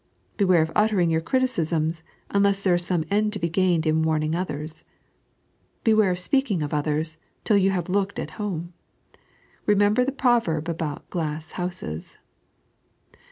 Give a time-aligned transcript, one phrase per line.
[0.35, 2.01] Beware of uttering your criti cisms,
[2.31, 4.89] unless there is some end to he gained in warning others I
[5.83, 8.73] Beware of speaking of others; tilt you have looked at home!
[9.67, 12.17] Eemember the proverb about glass houses